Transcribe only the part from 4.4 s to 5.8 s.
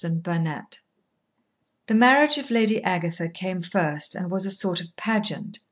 a sort of pageant.